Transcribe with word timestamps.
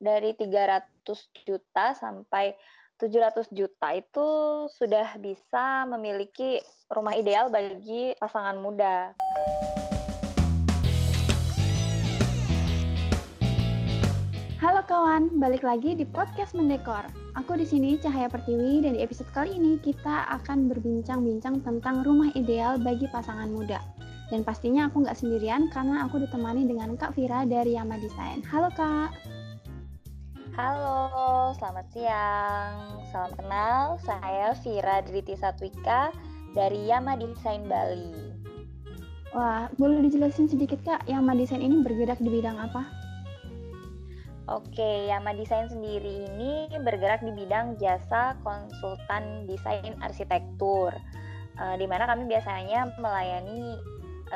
dari 0.00 0.32
300 0.32 1.04
juta 1.44 1.92
sampai 1.92 2.56
700 2.96 3.52
juta 3.52 3.88
itu 3.92 4.28
sudah 4.72 5.16
bisa 5.20 5.84
memiliki 5.88 6.60
rumah 6.88 7.12
ideal 7.12 7.52
bagi 7.52 8.16
pasangan 8.16 8.56
muda. 8.60 9.12
Halo 14.60 14.84
kawan, 14.84 15.40
balik 15.40 15.64
lagi 15.64 15.96
di 15.96 16.04
podcast 16.04 16.52
Mendekor. 16.52 17.08
Aku 17.36 17.56
di 17.56 17.64
sini 17.64 17.96
Cahaya 17.96 18.28
Pertiwi 18.28 18.84
dan 18.84 18.96
di 18.96 19.00
episode 19.00 19.28
kali 19.32 19.56
ini 19.56 19.80
kita 19.80 20.28
akan 20.40 20.68
berbincang-bincang 20.68 21.64
tentang 21.64 22.04
rumah 22.04 22.28
ideal 22.36 22.76
bagi 22.76 23.08
pasangan 23.08 23.48
muda. 23.48 23.80
Dan 24.28 24.44
pastinya 24.44 24.92
aku 24.92 25.04
nggak 25.04 25.16
sendirian 25.16 25.72
karena 25.72 26.04
aku 26.04 26.20
ditemani 26.20 26.68
dengan 26.68 26.92
Kak 27.00 27.16
Vira 27.16 27.48
dari 27.48 27.80
Yama 27.80 27.96
Design. 27.96 28.44
Halo 28.44 28.68
Kak. 28.76 29.39
Halo, 30.60 31.56
selamat 31.56 31.88
siang. 31.88 33.00
Salam 33.08 33.32
kenal, 33.32 33.96
saya 34.04 34.52
Vira 34.60 35.00
Driti 35.00 35.32
Satwika 35.32 36.12
dari 36.52 36.84
Yama 36.84 37.16
Design 37.16 37.64
Bali. 37.64 38.36
Wah, 39.32 39.72
boleh 39.80 40.04
dijelasin 40.04 40.52
sedikit 40.52 40.84
Kak, 40.84 41.08
Yama 41.08 41.32
Design 41.32 41.64
ini 41.64 41.80
bergerak 41.80 42.20
di 42.20 42.28
bidang 42.28 42.60
apa? 42.60 42.84
Oke, 44.52 45.08
Yama 45.08 45.32
Design 45.32 45.72
sendiri 45.72 46.28
ini 46.28 46.68
bergerak 46.84 47.24
di 47.24 47.32
bidang 47.32 47.80
jasa 47.80 48.36
konsultan 48.44 49.48
desain 49.48 49.96
arsitektur, 50.04 50.92
uh, 51.56 51.74
di 51.80 51.88
mana 51.88 52.04
kami 52.04 52.28
biasanya 52.28 52.92
melayani 53.00 53.80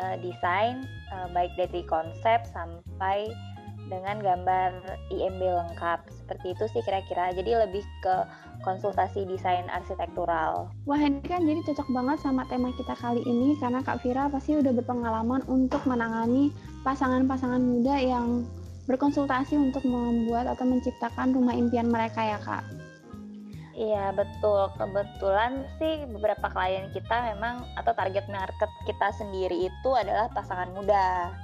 uh, 0.00 0.16
desain 0.24 0.88
uh, 1.12 1.28
baik 1.36 1.52
dari 1.60 1.84
konsep 1.84 2.48
sampai 2.48 3.28
dengan 3.88 4.20
gambar 4.20 4.70
IMB 5.12 5.40
lengkap. 5.40 6.06
Seperti 6.08 6.56
itu 6.56 6.64
sih 6.72 6.82
kira-kira. 6.84 7.32
Jadi 7.36 7.50
lebih 7.52 7.84
ke 8.00 8.16
konsultasi 8.64 9.28
desain 9.28 9.68
arsitektural. 9.68 10.72
Wah 10.88 11.00
ini 11.00 11.20
kan 11.20 11.44
jadi 11.44 11.60
cocok 11.68 11.88
banget 11.92 12.18
sama 12.24 12.48
tema 12.48 12.72
kita 12.72 12.96
kali 12.96 13.20
ini 13.22 13.60
karena 13.60 13.84
Kak 13.84 14.00
Vira 14.00 14.32
pasti 14.32 14.56
udah 14.56 14.72
berpengalaman 14.72 15.44
untuk 15.46 15.84
menangani 15.84 16.48
pasangan-pasangan 16.80 17.60
muda 17.60 18.00
yang 18.00 18.48
berkonsultasi 18.88 19.56
untuk 19.56 19.84
membuat 19.84 20.48
atau 20.48 20.64
menciptakan 20.68 21.32
rumah 21.36 21.56
impian 21.56 21.88
mereka 21.88 22.24
ya 22.24 22.40
Kak. 22.40 22.64
Iya 23.74 24.14
betul, 24.14 24.70
kebetulan 24.78 25.66
sih 25.82 26.06
beberapa 26.06 26.46
klien 26.46 26.94
kita 26.94 27.34
memang 27.34 27.66
atau 27.74 27.90
target 27.90 28.22
market 28.30 28.70
kita 28.86 29.10
sendiri 29.18 29.66
itu 29.66 29.90
adalah 29.98 30.30
pasangan 30.30 30.70
muda. 30.70 31.34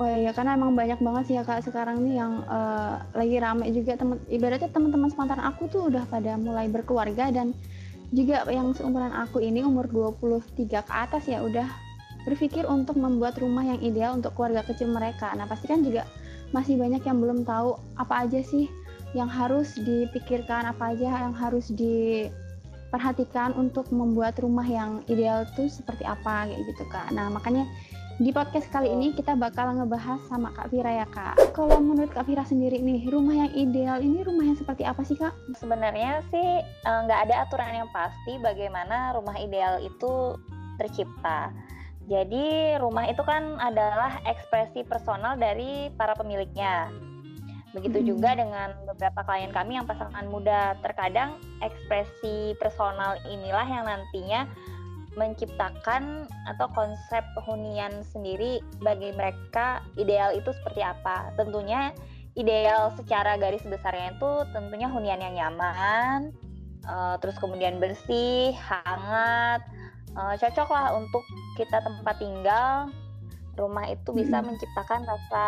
Oh 0.00 0.08
iya, 0.08 0.32
karena 0.32 0.56
emang 0.56 0.72
banyak 0.72 1.04
banget 1.04 1.24
sih 1.28 1.36
ya 1.36 1.44
kak 1.44 1.68
sekarang 1.68 2.00
nih 2.00 2.16
yang 2.16 2.40
uh, 2.48 2.96
lagi 3.12 3.36
rame 3.36 3.68
juga 3.76 4.00
temen 4.00 4.16
ibaratnya 4.32 4.72
teman-teman 4.72 5.12
sepantaran 5.12 5.44
aku 5.44 5.68
tuh 5.68 5.92
udah 5.92 6.08
pada 6.08 6.40
mulai 6.40 6.64
berkeluarga 6.72 7.28
dan 7.28 7.52
juga 8.08 8.48
yang 8.48 8.72
seumuran 8.72 9.12
aku 9.12 9.44
ini 9.44 9.60
umur 9.60 9.92
23 9.92 10.48
ke 10.64 10.92
atas 10.92 11.28
ya 11.28 11.44
udah 11.44 11.68
berpikir 12.24 12.64
untuk 12.64 12.96
membuat 12.96 13.36
rumah 13.36 13.68
yang 13.68 13.80
ideal 13.84 14.16
untuk 14.16 14.32
keluarga 14.32 14.64
kecil 14.64 14.88
mereka. 14.88 15.28
Nah 15.36 15.44
pasti 15.44 15.68
kan 15.68 15.84
juga 15.84 16.08
masih 16.56 16.80
banyak 16.80 17.04
yang 17.04 17.18
belum 17.20 17.44
tahu 17.44 17.76
apa 18.00 18.28
aja 18.28 18.40
sih 18.40 18.72
yang 19.12 19.28
harus 19.28 19.76
dipikirkan, 19.76 20.72
apa 20.72 20.96
aja 20.96 21.28
yang 21.28 21.36
harus 21.36 21.68
diperhatikan 21.68 23.52
untuk 23.60 23.92
membuat 23.92 24.40
rumah 24.40 24.64
yang 24.64 25.04
ideal 25.08 25.44
tuh 25.52 25.68
seperti 25.68 26.08
apa 26.08 26.48
kayak 26.48 26.64
gitu 26.64 26.84
kak. 26.88 27.12
Nah 27.12 27.28
makanya 27.28 27.68
di 28.22 28.30
podcast 28.30 28.70
kali 28.70 28.86
ini 28.86 29.10
kita 29.18 29.34
bakal 29.34 29.74
ngebahas 29.74 30.22
sama 30.30 30.54
Kak 30.54 30.70
Vira 30.70 31.02
ya 31.02 31.06
Kak. 31.10 31.58
Kalau 31.58 31.82
menurut 31.82 32.14
Kak 32.14 32.30
Vira 32.30 32.46
sendiri 32.46 32.78
nih, 32.78 33.10
rumah 33.10 33.34
yang 33.34 33.50
ideal 33.50 33.98
ini 33.98 34.22
rumah 34.22 34.46
yang 34.46 34.54
seperti 34.54 34.86
apa 34.86 35.02
sih 35.02 35.18
Kak? 35.18 35.34
Sebenarnya 35.58 36.22
sih 36.30 36.62
eh, 36.62 36.98
nggak 37.02 37.20
ada 37.26 37.42
aturan 37.42 37.82
yang 37.82 37.90
pasti 37.90 38.38
bagaimana 38.38 39.18
rumah 39.18 39.34
ideal 39.34 39.82
itu 39.82 40.38
tercipta. 40.78 41.50
Jadi 42.06 42.78
rumah 42.78 43.10
itu 43.10 43.26
kan 43.26 43.58
adalah 43.58 44.22
ekspresi 44.22 44.86
personal 44.86 45.34
dari 45.34 45.90
para 45.98 46.14
pemiliknya. 46.14 46.94
Begitu 47.74 47.98
hmm. 47.98 48.06
juga 48.06 48.38
dengan 48.38 48.70
beberapa 48.86 49.26
klien 49.26 49.50
kami 49.50 49.82
yang 49.82 49.86
pasangan 49.90 50.30
muda. 50.30 50.78
Terkadang 50.78 51.42
ekspresi 51.58 52.54
personal 52.62 53.18
inilah 53.26 53.66
yang 53.66 53.82
nantinya 53.82 54.46
menciptakan 55.14 56.24
atau 56.48 56.66
konsep 56.72 57.24
hunian 57.44 57.92
sendiri 58.12 58.64
bagi 58.80 59.12
mereka 59.12 59.84
ideal 60.00 60.32
itu 60.32 60.50
seperti 60.56 60.80
apa. 60.80 61.32
Tentunya 61.36 61.92
ideal 62.32 62.92
secara 62.96 63.36
garis 63.36 63.64
besarnya 63.64 64.16
itu 64.16 64.30
tentunya 64.56 64.88
hunian 64.88 65.20
yang 65.20 65.34
nyaman, 65.36 66.32
uh, 66.88 67.20
terus 67.20 67.36
kemudian 67.36 67.76
bersih, 67.76 68.56
hangat, 68.56 69.60
uh, 70.16 70.34
cocok 70.40 70.68
lah 70.72 70.96
untuk 70.96 71.24
kita 71.60 71.84
tempat 71.84 72.16
tinggal. 72.16 72.88
Rumah 73.52 73.92
itu 73.92 74.16
bisa 74.16 74.40
menciptakan 74.40 75.04
rasa 75.04 75.46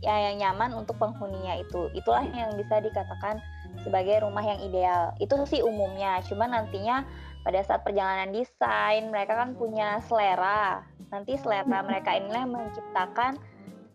ya 0.00 0.32
yang 0.32 0.40
nyaman 0.40 0.72
untuk 0.72 0.96
penghuninya 0.96 1.60
itu. 1.60 1.92
Itulah 1.92 2.24
yang 2.32 2.56
bisa 2.56 2.80
dikatakan 2.80 3.44
sebagai 3.84 4.24
rumah 4.24 4.40
yang 4.40 4.60
ideal. 4.64 5.12
Itu 5.20 5.36
sih 5.44 5.60
umumnya. 5.60 6.24
Cuman 6.24 6.56
nantinya 6.56 7.04
pada 7.44 7.60
saat 7.60 7.84
perjalanan 7.84 8.32
desain 8.32 9.12
mereka 9.12 9.36
kan 9.36 9.52
punya 9.54 10.00
selera. 10.08 10.82
Nanti 11.12 11.36
selera 11.36 11.84
mereka 11.84 12.16
inilah 12.16 12.48
menciptakan 12.48 13.36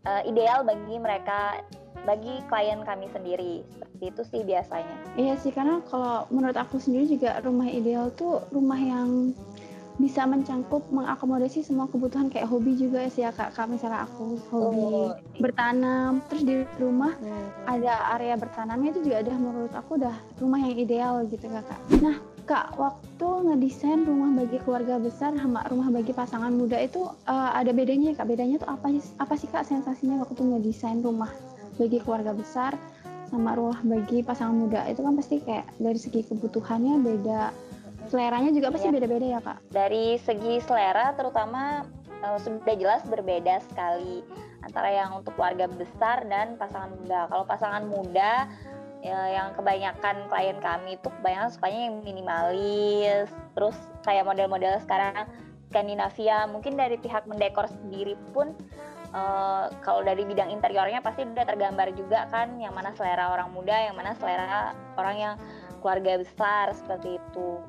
uh, 0.05 0.21
ideal 0.23 0.61
bagi 0.61 0.95
mereka 1.01 1.59
bagi 2.05 2.39
klien 2.47 2.85
kami 2.85 3.09
sendiri. 3.11 3.65
Seperti 3.75 4.05
itu 4.13 4.21
sih 4.29 4.41
biasanya. 4.45 4.95
Iya 5.17 5.33
sih 5.41 5.51
karena 5.51 5.81
kalau 5.89 6.29
menurut 6.29 6.55
aku 6.55 6.77
sendiri 6.79 7.09
juga 7.09 7.41
rumah 7.43 7.67
ideal 7.67 8.13
tuh 8.13 8.45
rumah 8.53 8.77
yang 8.79 9.33
bisa 9.99 10.23
mencangkup 10.23 10.87
mengakomodasi 10.95 11.59
semua 11.59 11.91
kebutuhan 11.91 12.31
kayak 12.31 12.47
hobi 12.47 12.71
juga 12.79 13.03
sih 13.11 13.27
ya 13.27 13.35
kak, 13.35 13.51
kak 13.51 13.67
misalnya 13.67 14.07
aku 14.07 14.39
hobi 14.47 15.11
oh. 15.11 15.11
bertanam 15.43 16.23
terus 16.31 16.47
di 16.47 16.63
rumah 16.79 17.11
hmm. 17.19 17.67
ada 17.67 18.15
area 18.15 18.39
bertanamnya 18.39 18.95
itu 18.95 19.11
juga 19.11 19.27
ada 19.27 19.35
menurut 19.35 19.75
aku 19.75 19.99
udah 19.99 20.15
rumah 20.39 20.63
yang 20.63 20.79
ideal 20.79 21.27
gitu 21.27 21.51
kak 21.51 21.79
nah 21.99 22.15
Kak, 22.49 22.81
waktu 22.81 23.29
ngedesain 23.45 24.09
rumah 24.09 24.33
bagi 24.41 24.57
keluarga 24.65 24.97
besar 24.97 25.37
sama 25.37 25.61
rumah 25.69 25.93
bagi 25.93 26.09
pasangan 26.17 26.49
muda 26.49 26.81
itu 26.81 27.05
uh, 27.29 27.53
ada 27.53 27.69
bedanya 27.69 28.09
ya 28.09 28.15
Kak? 28.17 28.25
Bedanya 28.25 28.57
tuh 28.57 28.73
apa, 28.73 28.89
apa 29.21 29.33
sih 29.37 29.45
Kak 29.53 29.69
sensasinya 29.69 30.25
waktu 30.25 30.41
ngedesain 30.41 31.05
rumah 31.05 31.29
bagi 31.77 32.01
keluarga 32.01 32.33
besar 32.33 32.73
sama 33.29 33.53
rumah 33.53 33.77
bagi 33.85 34.25
pasangan 34.25 34.65
muda? 34.65 34.81
Itu 34.89 35.05
kan 35.05 35.13
pasti 35.13 35.45
kayak 35.45 35.69
dari 35.77 35.99
segi 36.01 36.25
kebutuhannya 36.25 36.97
beda, 37.05 37.53
seleranya 38.09 38.49
juga 38.49 38.73
pasti 38.73 38.89
iya. 38.89 38.95
beda-beda 38.97 39.25
ya. 39.29 39.33
ya 39.37 39.39
Kak? 39.45 39.57
Dari 39.69 40.05
segi 40.17 40.57
selera 40.65 41.13
terutama 41.13 41.85
uh, 42.25 42.37
sudah 42.41 42.75
jelas 42.81 43.05
berbeda 43.05 43.61
sekali 43.69 44.25
antara 44.65 44.89
yang 44.89 45.21
untuk 45.21 45.37
keluarga 45.37 45.69
besar 45.69 46.25
dan 46.25 46.57
pasangan 46.57 46.97
muda. 46.97 47.29
Kalau 47.29 47.45
pasangan 47.45 47.85
muda 47.85 48.49
ya, 49.03 49.19
yang 49.31 49.47
kebanyakan 49.55 50.27
klien 50.27 50.57
kami 50.59 50.95
itu 50.99 51.07
kebanyakan 51.19 51.49
sukanya 51.51 51.79
yang 51.89 51.95
minimalis 52.03 53.27
terus 53.55 53.77
kayak 54.03 54.27
model-model 54.27 54.79
sekarang 54.83 55.27
Skandinavia 55.69 56.49
mungkin 56.49 56.73
dari 56.81 56.97
pihak 56.97 57.29
mendekor 57.29 57.69
sendiri 57.69 58.17
pun 58.33 58.57
uh, 59.13 59.69
kalau 59.85 60.01
dari 60.01 60.25
bidang 60.25 60.49
interiornya 60.49 60.99
pasti 61.05 61.23
udah 61.23 61.45
tergambar 61.45 61.93
juga 61.93 62.25
kan 62.33 62.57
yang 62.57 62.73
mana 62.73 62.89
selera 62.97 63.29
orang 63.37 63.53
muda 63.53 63.77
yang 63.77 63.93
mana 63.93 64.17
selera 64.17 64.73
orang 64.97 65.15
yang 65.17 65.35
keluarga 65.79 66.19
besar 66.19 66.73
seperti 66.73 67.21
itu 67.21 67.61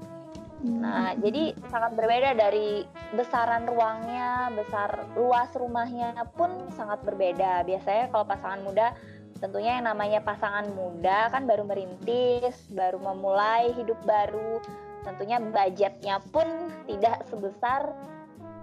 Nah, 0.61 1.17
hmm. 1.17 1.25
jadi 1.25 1.43
sangat 1.73 1.97
berbeda 1.97 2.37
dari 2.37 2.85
besaran 3.17 3.65
ruangnya, 3.65 4.53
besar 4.53 5.09
luas 5.17 5.49
rumahnya 5.57 6.13
pun 6.37 6.53
sangat 6.77 7.01
berbeda. 7.01 7.65
Biasanya 7.65 8.13
kalau 8.13 8.29
pasangan 8.29 8.61
muda 8.61 8.93
tentunya 9.41 9.81
yang 9.81 9.89
namanya 9.89 10.21
pasangan 10.21 10.69
muda 10.77 11.33
kan 11.33 11.49
baru 11.49 11.65
merintis, 11.65 12.55
baru 12.71 13.01
memulai 13.01 13.73
hidup 13.75 13.97
baru, 14.05 14.61
tentunya 15.03 15.41
budgetnya 15.41 16.21
pun 16.29 16.47
tidak 16.85 17.25
sebesar 17.33 17.93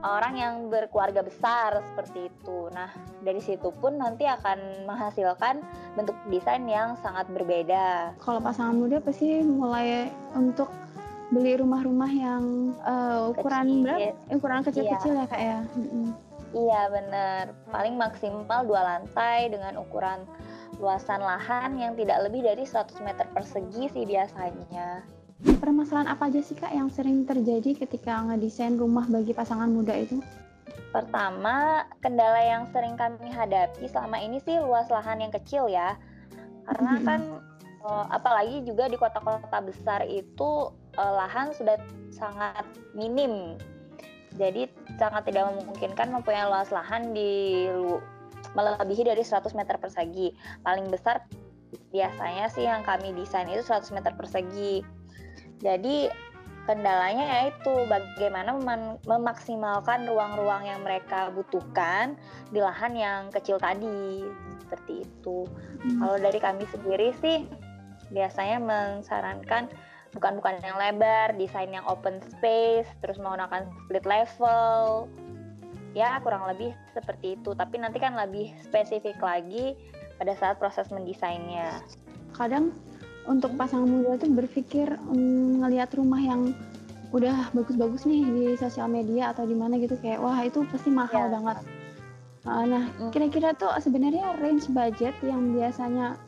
orang 0.05 0.33
yang 0.37 0.53
berkeluarga 0.69 1.25
besar 1.25 1.81
seperti 1.93 2.29
itu. 2.29 2.69
Nah, 2.69 2.93
dari 3.25 3.41
situ 3.41 3.73
pun 3.81 3.97
nanti 3.97 4.29
akan 4.29 4.85
menghasilkan 4.85 5.65
bentuk 5.97 6.13
desain 6.29 6.61
yang 6.69 6.93
sangat 7.01 7.25
berbeda. 7.33 8.13
Kalau 8.21 8.37
pasangan 8.37 8.77
muda 8.77 9.01
pasti 9.01 9.41
mulai 9.41 10.13
untuk 10.37 10.69
beli 11.33 11.59
rumah-rumah 11.59 12.11
yang 12.13 12.71
uh, 12.85 13.33
ukuran 13.33 13.65
kecil. 13.67 13.83
berapa? 13.83 14.35
Ukuran 14.37 14.61
kecil-kecil 14.63 15.13
iya. 15.17 15.25
ya 15.25 15.25
kak 15.27 15.41
ya. 15.41 15.59
Iya 16.55 16.81
benar. 16.87 17.43
Paling 17.67 17.95
maksimal 17.99 18.63
dua 18.63 18.81
lantai 18.85 19.51
dengan 19.51 19.75
ukuran 19.81 20.23
luasan 20.77 21.23
lahan 21.23 21.79
yang 21.79 21.93
tidak 21.95 22.27
lebih 22.27 22.43
dari 22.43 22.63
100 22.67 22.99
meter 23.01 23.25
persegi 23.31 23.87
sih 23.91 24.03
biasanya. 24.03 25.03
Permasalahan 25.37 26.09
apa 26.09 26.33
aja 26.33 26.41
sih 26.41 26.57
Kak 26.57 26.73
yang 26.73 26.89
sering 26.89 27.23
terjadi 27.23 27.85
ketika 27.85 28.25
ngedesain 28.25 28.73
rumah 28.75 29.05
bagi 29.05 29.37
pasangan 29.37 29.69
muda 29.69 29.93
itu? 29.93 30.17
Pertama, 30.89 31.85
kendala 32.01 32.41
yang 32.41 32.65
sering 32.73 32.97
kami 32.97 33.29
hadapi 33.29 33.85
selama 33.85 34.17
ini 34.17 34.41
sih 34.41 34.57
luas 34.57 34.89
lahan 34.89 35.21
yang 35.21 35.29
kecil 35.29 35.69
ya. 35.69 35.93
Karena 36.65 36.97
kan 37.05 37.21
uh, 37.85 38.05
apalagi 38.09 38.65
juga 38.65 38.89
di 38.89 38.97
kota-kota 38.97 39.61
besar 39.61 40.03
itu 40.09 40.73
uh, 40.97 41.13
lahan 41.21 41.53
sudah 41.53 41.77
sangat 42.09 42.65
minim. 42.97 43.61
Jadi 44.41 44.69
sangat 44.97 45.29
tidak 45.29 45.53
memungkinkan 45.53 46.13
mempunyai 46.13 46.49
luas 46.49 46.73
lahan 46.73 47.13
di 47.13 47.65
melebihi 48.53 49.07
dari 49.07 49.23
100 49.23 49.53
meter 49.53 49.77
persegi. 49.77 50.33
Paling 50.65 50.87
besar 50.89 51.25
biasanya 51.91 52.47
sih 52.51 52.63
yang 52.63 52.83
kami 52.83 53.11
desain 53.15 53.49
itu 53.49 53.63
100 53.63 53.91
meter 53.95 54.13
persegi. 54.15 54.81
Jadi 55.61 56.07
kendalanya 56.67 57.25
yaitu 57.39 57.71
bagaimana 57.87 58.51
memaksimalkan 59.07 60.03
ruang-ruang 60.03 60.67
yang 60.67 60.83
mereka 60.83 61.31
butuhkan 61.31 62.19
di 62.51 62.59
lahan 62.59 62.91
yang 62.91 63.31
kecil 63.31 63.55
tadi 63.55 64.27
seperti 64.67 65.07
itu. 65.07 65.47
Hmm. 65.47 65.99
Kalau 66.03 66.17
dari 66.19 66.39
kami 66.43 66.67
sendiri 66.67 67.15
sih 67.23 67.47
biasanya 68.11 68.59
mensarankan 68.59 69.71
bukan 70.11 70.39
bukan 70.39 70.59
yang 70.59 70.75
lebar, 70.75 71.35
desain 71.39 71.71
yang 71.71 71.87
open 71.87 72.19
space, 72.35 72.87
terus 72.99 73.15
menggunakan 73.19 73.67
split 73.87 74.03
level. 74.03 75.07
Ya, 75.97 76.21
kurang 76.21 76.45
lebih 76.45 76.77
seperti 76.93 77.41
itu. 77.41 77.57
Tapi 77.57 77.81
nanti 77.81 77.97
kan 77.97 78.13
lebih 78.13 78.53
spesifik 78.61 79.17
lagi 79.17 79.73
pada 80.21 80.37
saat 80.37 80.61
proses 80.61 80.93
mendesainnya. 80.93 81.81
Kadang 82.37 82.69
untuk 83.25 83.57
pasangan 83.57 83.89
muda 83.89 84.21
tuh 84.21 84.29
berpikir 84.29 84.93
um, 85.09 85.65
ngelihat 85.65 85.89
rumah 85.97 86.21
yang 86.21 86.53
udah 87.09 87.49
bagus-bagus 87.55 88.05
nih 88.05 88.23
di 88.29 88.45
sosial 88.59 88.91
media 88.91 89.31
atau 89.31 89.47
di 89.47 89.55
mana 89.55 89.79
gitu 89.79 89.95
kayak 89.97 90.19
wah 90.19 90.37
itu 90.43 90.61
pasti 90.69 90.93
mahal 90.93 91.31
ya. 91.31 91.33
banget. 91.33 91.57
Uh, 92.45 92.63
nah 92.67 92.83
mm. 92.99 93.11
kira-kira 93.11 93.57
tuh 93.57 93.71
sebenarnya 93.81 94.37
range 94.39 94.69
budget 94.71 95.15
yang 95.23 95.55
biasanya 95.55 96.19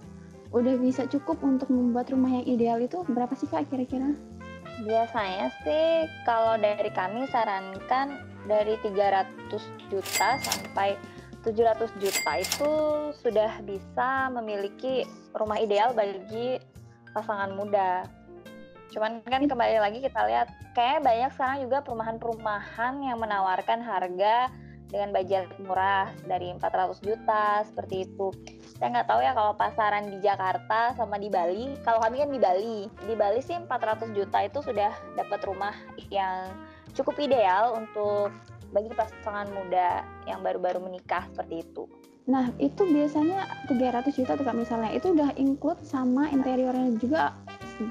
udah 0.49 0.75
bisa 0.81 1.05
cukup 1.05 1.37
untuk 1.45 1.69
membuat 1.69 2.09
rumah 2.09 2.41
yang 2.41 2.45
ideal 2.47 2.79
itu 2.81 3.05
berapa 3.05 3.31
sih 3.37 3.45
kak 3.45 3.69
kira-kira? 3.69 4.17
Biasanya 4.79 5.51
sih 5.67 6.07
kalau 6.23 6.55
dari 6.55 6.87
kami 6.95 7.27
sarankan 7.27 8.23
dari 8.47 8.79
300 8.79 9.51
juta 9.91 10.39
sampai 10.39 10.95
700 11.43 11.91
juta 11.99 12.31
itu 12.39 12.71
sudah 13.19 13.59
bisa 13.63 14.31
memiliki 14.31 15.03
rumah 15.35 15.59
ideal 15.59 15.91
bagi 15.91 16.59
pasangan 17.11 17.55
muda. 17.55 18.07
Cuman 18.89 19.21
kan 19.21 19.45
kembali 19.45 19.77
lagi 19.79 19.99
kita 20.01 20.19
lihat 20.25 20.47
kayak 20.73 21.05
banyak 21.05 21.31
sekarang 21.35 21.59
juga 21.67 21.77
perumahan-perumahan 21.85 22.93
yang 23.05 23.17
menawarkan 23.21 23.79
harga 23.83 24.49
dengan 24.89 25.13
budget 25.13 25.45
murah 25.61 26.09
dari 26.25 26.49
400 26.57 26.97
juta 27.05 27.63
seperti 27.69 28.09
itu. 28.09 28.33
Saya 28.79 28.95
nggak 28.95 29.09
tahu 29.11 29.19
ya 29.19 29.35
kalau 29.35 29.53
pasaran 29.59 30.07
di 30.07 30.23
Jakarta 30.23 30.95
sama 30.95 31.19
di 31.19 31.27
Bali. 31.27 31.75
Kalau 31.83 31.99
kami 31.99 32.23
kan 32.23 32.31
di 32.31 32.39
Bali, 32.39 32.87
di 32.87 33.11
Bali 33.11 33.43
sih 33.43 33.59
400 33.59 34.15
juta 34.15 34.39
itu 34.39 34.63
sudah 34.63 34.95
dapat 35.19 35.43
rumah 35.43 35.75
yang 36.07 36.47
cukup 36.95 37.19
ideal 37.19 37.75
untuk 37.75 38.31
bagi 38.71 38.87
pasangan 38.95 39.51
muda 39.51 40.07
yang 40.23 40.39
baru-baru 40.39 40.79
menikah 40.79 41.27
seperti 41.35 41.67
itu. 41.67 41.91
Nah, 42.31 42.55
itu 42.55 42.87
biasanya 42.87 43.67
300 43.67 44.15
juta 44.15 44.39
tuh 44.39 44.47
Kak 44.47 44.55
misalnya. 44.55 44.95
Itu 44.95 45.11
udah 45.11 45.35
include 45.35 45.83
sama 45.83 46.31
interiornya 46.31 46.95
juga 47.03 47.35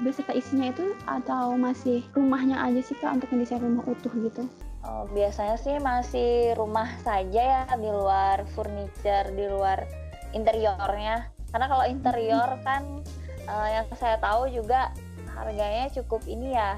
beserta 0.01 0.33
isinya 0.33 0.73
itu 0.73 0.97
atau 1.05 1.53
masih 1.53 2.01
rumahnya 2.17 2.57
aja 2.65 2.81
sih 2.81 2.97
Kak 2.97 3.21
untuk 3.21 3.29
mendesain 3.29 3.61
rumah 3.61 3.85
utuh 3.85 4.09
gitu? 4.25 4.41
Oh, 4.89 5.05
biasanya 5.13 5.53
sih 5.53 5.77
masih 5.77 6.57
rumah 6.57 6.89
saja 7.05 7.41
ya 7.45 7.63
di 7.77 7.93
luar 7.93 8.41
furniture, 8.57 9.27
di 9.37 9.45
luar 9.45 9.85
interiornya. 10.33 11.29
Karena 11.49 11.65
kalau 11.65 11.85
interior 11.89 12.49
kan 12.61 13.01
uh, 13.49 13.67
yang 13.69 13.85
saya 13.97 14.21
tahu 14.21 14.49
juga 14.53 14.93
harganya 15.33 15.89
cukup 15.93 16.21
ini 16.29 16.53
ya. 16.53 16.77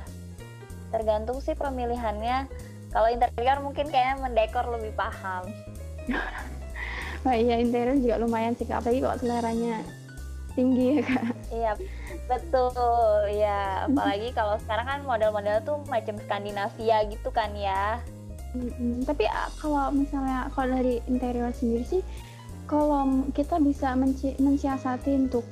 Tergantung 0.91 1.39
sih 1.43 1.55
pemilihannya. 1.55 2.47
Kalau 2.91 3.07
interior 3.07 3.63
mungkin 3.63 3.87
kayaknya 3.87 4.15
mendekor 4.19 4.67
lebih 4.67 4.91
paham. 4.95 5.47
Wah 7.23 7.35
iya 7.43 7.59
interior 7.59 7.95
juga 7.95 8.19
lumayan 8.19 8.55
sih 8.55 8.67
kak, 8.67 8.83
apalagi 8.83 8.99
kok 8.99 9.19
seleranya 9.23 9.79
tinggi 10.51 10.99
ya 10.99 11.01
kak. 11.07 11.25
Iya 11.51 11.71
betul 12.27 13.27
ya, 13.31 13.87
apalagi 13.87 14.35
kalau 14.35 14.55
sekarang 14.59 14.87
kan 14.87 14.99
model-model 15.07 15.57
tuh 15.63 15.77
macam 15.87 16.15
Skandinavia 16.19 17.07
gitu 17.07 17.29
kan 17.31 17.51
ya. 17.55 17.99
Hmm, 18.51 18.99
tapi 19.07 19.31
kalau 19.63 19.95
misalnya 19.95 20.51
kalau 20.51 20.75
dari 20.75 20.99
interior 21.07 21.55
sendiri 21.55 21.87
sih, 21.87 22.01
kalau 22.71 23.27
kita 23.35 23.59
bisa 23.59 23.91
menci 23.99 24.31
mensiasati 24.39 25.27
untuk 25.27 25.43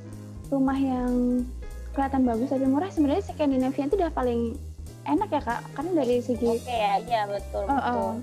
rumah 0.47 0.79
yang 0.79 1.43
kelihatan 1.91 2.23
bagus 2.23 2.47
tapi 2.47 2.63
murah 2.63 2.87
sebenarnya 2.87 3.27
Skandinavia 3.27 3.91
itu 3.91 3.95
udah 3.99 4.11
paling 4.15 4.55
enak 5.03 5.27
ya 5.27 5.41
kak, 5.43 5.61
karena 5.75 5.91
dari 5.99 6.15
segi. 6.23 6.47
Oke 6.47 6.63
okay, 6.63 6.79
ya, 6.79 6.93
iya 7.03 7.21
betul 7.27 7.65
oh, 7.67 7.75
betul. 7.75 7.99
Oh. 7.99 8.13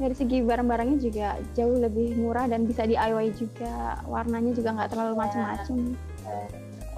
Dari 0.00 0.14
segi 0.16 0.40
barang-barangnya 0.40 0.98
juga 1.04 1.28
jauh 1.52 1.76
lebih 1.76 2.16
murah 2.16 2.48
dan 2.48 2.64
bisa 2.64 2.88
DIY 2.88 3.36
juga. 3.36 4.00
Warnanya 4.08 4.52
juga 4.56 4.72
nggak 4.72 4.88
terlalu 4.96 5.12
ya. 5.12 5.20
macam-macam 5.20 5.76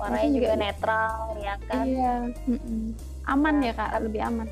warnanya 0.02 0.30
juga, 0.34 0.42
juga 0.42 0.54
netral 0.58 1.14
ya 1.38 1.54
kan? 1.70 1.84
Iya 1.86 2.12
aman 3.30 3.54
ya, 3.62 3.70
ya 3.70 3.72
kak 3.78 3.90
lebih 4.02 4.20
aman. 4.26 4.46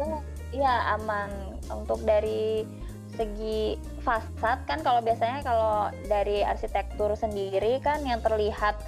iya 0.55 0.75
aman. 0.99 1.31
Untuk 1.71 2.03
dari 2.07 2.67
segi 3.15 3.77
fasad 4.07 4.63
kan 4.65 4.81
kalau 4.81 5.03
biasanya 5.03 5.43
kalau 5.43 5.91
dari 6.07 6.43
arsitektur 6.47 7.13
sendiri 7.19 7.83
kan 7.83 8.03
yang 8.07 8.23
terlihat 8.23 8.79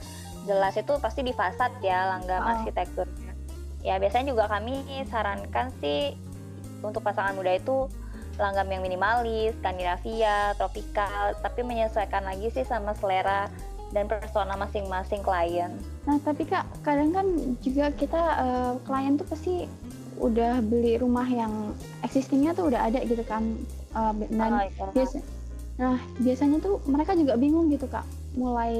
jelas 0.47 0.75
itu 0.75 0.99
pasti 0.99 1.23
di 1.23 1.35
fasad 1.35 1.71
ya 1.83 2.17
langgam 2.17 2.43
oh. 2.43 2.53
arsitekturnya 2.59 3.33
ya 3.83 3.99
biasanya 3.99 4.35
juga 4.35 4.47
kami 4.47 4.83
sarankan 5.11 5.71
sih 5.83 6.15
untuk 6.83 7.03
pasangan 7.03 7.35
muda 7.35 7.55
itu 7.55 7.87
langgam 8.41 8.69
yang 8.73 8.83
minimalis, 8.83 9.53
Skandinavia, 9.61 10.57
tropikal, 10.57 11.37
tapi 11.45 11.61
menyesuaikan 11.61 12.25
lagi 12.25 12.49
sih 12.49 12.65
sama 12.65 12.97
selera 12.97 13.49
dan 13.93 14.09
persona 14.09 14.57
masing-masing 14.57 15.21
klien. 15.21 15.77
Nah, 16.09 16.17
tapi 16.25 16.49
Kak, 16.49 16.65
kadang 16.81 17.13
kan 17.13 17.27
juga 17.61 17.93
kita 17.93 18.23
uh, 18.41 18.73
klien 18.89 19.21
tuh 19.21 19.29
pasti 19.29 19.69
udah 20.17 20.65
beli 20.65 20.97
rumah 20.97 21.29
yang 21.29 21.77
existingnya 22.01 22.57
tuh 22.57 22.73
udah 22.73 22.89
ada 22.89 23.05
gitu 23.05 23.21
kan. 23.29 23.53
Uh, 23.93 24.13
dan 24.33 24.51
oh, 24.57 24.65
iya. 24.65 24.87
biasa, 24.97 25.17
nah 25.77 25.97
biasanya 26.17 26.59
tuh 26.65 26.81
mereka 26.89 27.13
juga 27.13 27.37
bingung 27.37 27.69
gitu 27.69 27.85
Kak, 27.85 28.09
mulai 28.41 28.73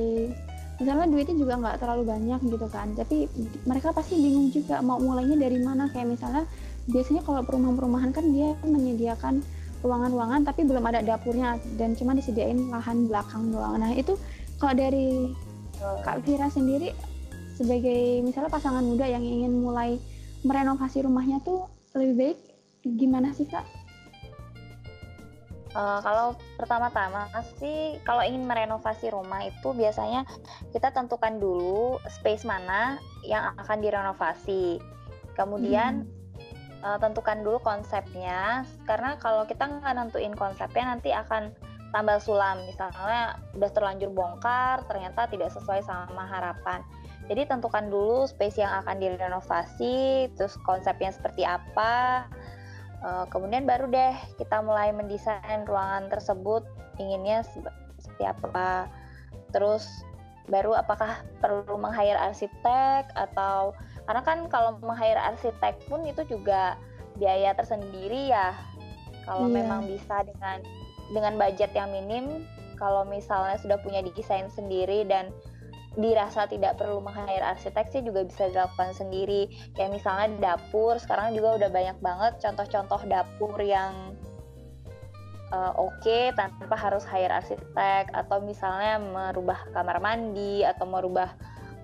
misalnya 0.81 1.05
duitnya 1.05 1.37
juga 1.37 1.55
nggak 1.61 1.77
terlalu 1.85 2.03
banyak 2.09 2.41
gitu 2.49 2.67
kan, 2.73 2.97
tapi 2.97 3.29
mereka 3.69 3.93
pasti 3.93 4.17
bingung 4.17 4.49
juga 4.49 4.81
mau 4.81 4.97
mulainya 4.97 5.37
dari 5.37 5.61
mana 5.61 5.93
kayak 5.93 6.17
misalnya 6.17 6.49
biasanya 6.89 7.23
kalau 7.23 7.45
perumahan-perumahan 7.45 8.11
kan 8.11 8.25
dia 8.33 8.57
menyediakan 8.65 9.45
ruangan-ruangan 9.83 10.47
tapi 10.47 10.65
belum 10.65 10.83
ada 10.89 11.03
dapurnya 11.03 11.59
dan 11.77 11.93
cuma 11.99 12.15
disediain 12.15 12.71
lahan 12.71 13.11
belakang 13.11 13.51
doang. 13.51 13.77
Nah 13.79 13.93
itu 13.93 14.15
kalau 14.57 14.79
dari 14.79 15.31
Kak 16.07 16.23
Vira 16.23 16.47
sendiri 16.47 16.95
sebagai 17.59 18.23
misalnya 18.23 18.49
pasangan 18.49 18.83
muda 18.83 19.07
yang 19.11 19.23
ingin 19.23 19.61
mulai 19.61 19.99
merenovasi 20.47 21.03
rumahnya 21.05 21.43
tuh 21.43 21.67
lebih 21.99 22.15
baik 22.17 22.39
gimana 22.97 23.35
sih 23.35 23.47
Kak? 23.47 23.67
Uh, 25.73 26.05
kalau 26.05 26.37
pertama-tama 26.61 27.33
sih 27.57 27.97
kalau 28.05 28.21
ingin 28.21 28.45
merenovasi 28.45 29.09
rumah 29.09 29.41
itu 29.49 29.73
biasanya 29.73 30.29
kita 30.69 30.93
tentukan 30.93 31.41
dulu 31.41 31.97
space 32.13 32.45
mana 32.45 33.01
yang 33.25 33.57
akan 33.57 33.81
direnovasi. 33.81 34.77
Kemudian 35.33 36.05
hmm. 36.05 36.85
uh, 36.85 36.99
tentukan 37.01 37.41
dulu 37.41 37.57
konsepnya. 37.65 38.69
Karena 38.85 39.17
kalau 39.17 39.49
kita 39.49 39.65
nggak 39.65 39.97
nentuin 39.97 40.37
konsepnya 40.37 40.93
nanti 40.93 41.09
akan 41.09 41.57
tambal 41.89 42.21
sulam. 42.21 42.61
Misalnya 42.69 43.41
udah 43.57 43.71
terlanjur 43.73 44.13
bongkar 44.13 44.85
ternyata 44.93 45.25
tidak 45.33 45.57
sesuai 45.57 45.81
sama 45.89 46.29
harapan. 46.29 46.85
Jadi 47.33 47.49
tentukan 47.49 47.89
dulu 47.89 48.29
space 48.29 48.61
yang 48.61 48.73
akan 48.85 49.01
direnovasi 49.01 50.29
terus 50.37 50.53
konsepnya 50.69 51.15
seperti 51.15 51.49
apa 51.49 52.27
uh, 53.03 53.27
kemudian 53.29 53.67
baru 53.67 53.91
deh 53.91 54.15
kita 54.39 54.63
mulai 54.63 54.95
mendesain 54.95 55.67
ruangan 55.67 56.09
tersebut 56.09 56.65
inginnya 56.99 57.45
seperti 57.99 58.25
apa 58.25 58.89
terus 59.53 59.87
baru 60.51 60.75
apakah 60.75 61.23
perlu 61.39 61.79
meng-hire 61.79 62.19
arsitek 62.19 63.07
atau 63.15 63.77
karena 64.11 64.23
kan 64.27 64.39
kalau 64.51 64.75
meng-hire 64.83 65.19
arsitek 65.19 65.79
pun 65.87 66.03
itu 66.03 66.27
juga 66.27 66.75
biaya 67.15 67.55
tersendiri 67.55 68.33
ya 68.35 68.57
kalau 69.23 69.47
yeah. 69.47 69.63
memang 69.63 69.87
bisa 69.87 70.27
dengan 70.27 70.59
dengan 71.15 71.35
budget 71.39 71.71
yang 71.77 71.95
minim 71.95 72.43
kalau 72.81 73.07
misalnya 73.07 73.55
sudah 73.63 73.79
punya 73.79 74.03
desain 74.03 74.51
sendiri 74.51 75.07
dan 75.07 75.31
dirasa 75.93 76.49
tidak 76.49 76.81
perlu 76.81 77.05
meng-hire 77.05 77.45
arsitek 77.45 77.93
sih 77.93 78.01
juga 78.01 78.25
bisa 78.25 78.49
dilakukan 78.49 78.97
sendiri 78.97 79.53
kayak 79.77 79.93
misalnya 79.93 80.29
dapur 80.41 80.97
sekarang 80.97 81.37
juga 81.37 81.61
udah 81.61 81.71
banyak 81.71 81.99
banget 82.01 82.33
contoh-contoh 82.41 83.01
dapur 83.05 83.53
yang 83.61 84.17
uh, 85.53 85.73
oke 85.77 85.93
okay, 86.01 86.33
tanpa 86.33 86.73
harus 86.75 87.05
hire 87.05 87.31
arsitek 87.31 88.09
atau 88.17 88.41
misalnya 88.41 88.97
merubah 88.99 89.69
kamar 89.77 90.01
mandi 90.01 90.65
atau 90.65 90.89
merubah 90.89 91.37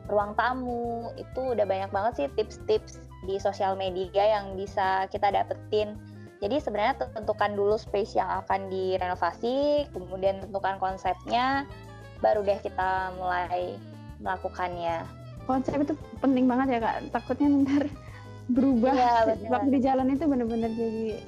ruang 0.08 0.32
tamu 0.40 1.12
itu 1.20 1.52
udah 1.52 1.68
banyak 1.68 1.92
banget 1.92 2.12
sih 2.16 2.28
tips-tips 2.32 3.04
di 3.28 3.36
sosial 3.36 3.76
media 3.76 4.40
yang 4.40 4.56
bisa 4.56 5.04
kita 5.12 5.28
dapetin. 5.28 6.00
Jadi 6.38 6.62
sebenarnya 6.62 6.96
tentukan 7.12 7.52
dulu 7.58 7.74
space 7.74 8.14
yang 8.14 8.30
akan 8.46 8.70
direnovasi, 8.70 9.90
kemudian 9.90 10.38
tentukan 10.38 10.78
konsepnya, 10.78 11.66
baru 12.22 12.46
deh 12.46 12.62
kita 12.62 13.10
mulai 13.18 13.74
melakukannya. 14.22 15.06
Konsep 15.48 15.80
itu 15.80 15.94
penting 16.20 16.44
banget 16.44 16.76
ya 16.76 16.78
kak. 16.84 16.96
Takutnya 17.10 17.48
ntar 17.64 17.84
berubah 18.56 18.94
ya, 19.02 19.36
waktu 19.52 19.68
di 19.76 19.80
jalan 19.84 20.08
itu 20.12 20.24
benar-benar 20.24 20.70
jadi 20.72 21.20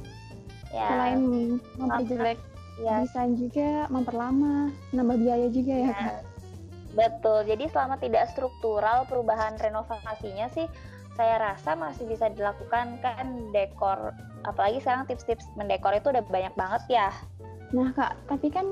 ya, 0.72 0.88
selain 0.88 1.20
memperjelek 1.76 2.38
ya. 2.80 3.04
desain 3.04 3.36
juga 3.36 3.86
memperlama 3.92 4.72
nambah 4.96 5.16
biaya 5.20 5.48
juga 5.52 5.74
ya, 5.74 5.86
ya 5.92 5.94
kan? 5.94 6.14
betul 6.90 7.46
jadi 7.46 7.64
selama 7.70 8.00
tidak 8.02 8.24
struktural 8.34 9.06
perubahan 9.06 9.54
renovasinya 9.60 10.50
sih 10.50 10.66
saya 11.14 11.38
rasa 11.38 11.76
masih 11.76 12.08
bisa 12.08 12.32
dilakukan 12.32 12.98
kan 13.04 13.26
dekor 13.52 14.10
apalagi 14.48 14.80
sekarang 14.80 15.04
tips-tips 15.06 15.44
mendekor 15.54 15.92
itu 15.92 16.10
udah 16.10 16.24
banyak 16.26 16.54
banget 16.56 16.82
ya 16.88 17.08
nah 17.70 17.92
kak 17.94 18.16
tapi 18.26 18.50
kan 18.50 18.66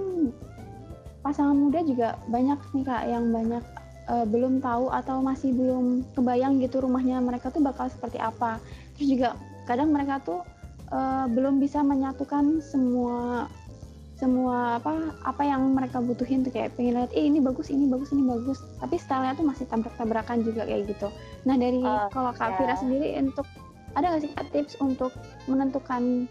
pasangan 1.22 1.54
muda 1.54 1.84
juga 1.84 2.18
banyak 2.26 2.58
nih 2.74 2.84
kak 2.88 3.04
yang 3.06 3.30
banyak 3.30 3.62
uh, 4.08 4.26
belum 4.26 4.64
tahu 4.64 4.90
atau 4.90 5.20
masih 5.20 5.52
belum 5.52 6.02
kebayang 6.16 6.58
gitu 6.64 6.82
rumahnya 6.82 7.20
mereka 7.20 7.52
tuh 7.52 7.60
bakal 7.62 7.86
seperti 7.92 8.18
apa. 8.18 8.58
Terus 8.96 9.08
juga 9.14 9.28
kadang 9.68 9.92
mereka 9.92 10.18
tuh 10.24 10.40
uh, 10.90 11.28
belum 11.28 11.60
bisa 11.60 11.84
menyatukan 11.84 12.64
semua 12.64 13.46
semua 14.18 14.82
apa 14.82 15.14
apa 15.22 15.42
yang 15.46 15.62
mereka 15.76 16.02
butuhin 16.02 16.42
tuh. 16.42 16.50
Kayak 16.50 16.74
pengen 16.74 16.98
lihat 16.98 17.12
eh 17.14 17.24
ini 17.28 17.38
bagus 17.38 17.70
ini 17.70 17.86
bagus 17.86 18.10
ini 18.10 18.24
bagus. 18.26 18.58
Tapi 18.82 18.96
stylenya 18.98 19.38
tuh 19.38 19.46
masih 19.46 19.64
tabrak-tabrakan 19.70 20.42
juga 20.42 20.66
kayak 20.66 20.90
gitu. 20.90 21.08
Nah 21.46 21.54
dari 21.54 21.84
uh, 21.84 22.10
kalau 22.10 22.34
kak 22.34 22.58
Fira 22.58 22.74
sendiri 22.74 23.14
untuk 23.22 23.46
ada 23.94 24.14
nggak 24.14 24.22
sih 24.24 24.32
tips 24.52 24.74
untuk 24.82 25.14
menentukan 25.46 26.26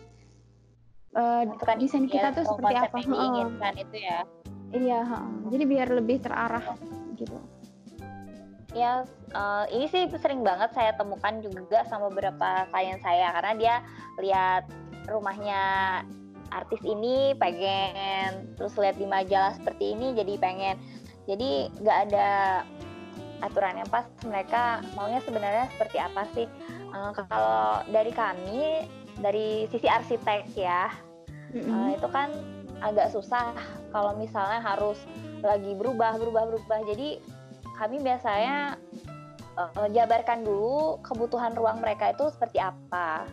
uh, 1.15 1.43
desain 1.79 2.05
kita 2.05 2.35
tuh 2.35 2.43
seperti 2.43 2.75
apa? 2.75 2.95
yang 2.99 3.09
diinginkan 3.15 3.73
uh, 3.77 3.83
itu 3.87 3.97
ya. 4.03 4.19
Iya 4.67 4.99
uh, 5.07 5.47
jadi 5.47 5.63
biar 5.63 5.87
lebih 5.95 6.19
terarah 6.19 6.75
gitu 7.15 7.39
ya 8.77 8.93
uh, 9.33 9.65
ini 9.73 9.89
sih 9.89 10.05
sering 10.21 10.45
banget 10.45 10.69
saya 10.77 10.93
temukan 10.93 11.41
juga 11.41 11.83
sama 11.89 12.13
beberapa 12.13 12.69
klien 12.69 13.01
saya 13.01 13.33
karena 13.33 13.53
dia 13.57 13.75
lihat 14.21 14.63
rumahnya 15.09 15.63
artis 16.51 16.79
ini 16.83 17.35
pengen 17.35 18.55
terus 18.55 18.75
lihat 18.79 18.95
di 18.95 19.07
majalah 19.07 19.55
seperti 19.55 19.95
ini 19.95 20.15
jadi 20.15 20.33
pengen. 20.39 20.75
Jadi 21.27 21.67
nggak 21.83 21.97
ada 22.07 22.29
aturan 23.43 23.77
yang 23.77 23.89
pas 23.91 24.07
mereka 24.25 24.81
maunya 24.95 25.19
sebenarnya 25.21 25.67
seperti 25.75 25.97
apa 25.99 26.23
sih? 26.31 26.47
Uh, 26.95 27.11
kalau 27.11 27.83
dari 27.91 28.15
kami 28.15 28.87
dari 29.19 29.67
sisi 29.67 29.91
arsitek 29.91 30.47
ya 30.55 30.87
mm-hmm. 31.51 31.67
uh, 31.67 31.89
itu 31.99 32.07
kan 32.07 32.31
agak 32.79 33.11
susah 33.11 33.51
kalau 33.89 34.13
misalnya 34.15 34.61
harus 34.61 35.01
lagi 35.43 35.75
berubah 35.75 36.15
berubah 36.15 36.47
berubah. 36.47 36.79
Jadi 36.87 37.19
kami 37.77 38.01
biasanya 38.01 38.75
uh, 39.57 39.87
jabarkan 39.93 40.41
dulu 40.41 40.97
kebutuhan 41.05 41.53
ruang 41.53 41.79
mereka 41.81 42.11
itu 42.11 42.29
seperti 42.33 42.57
apa. 42.61 43.29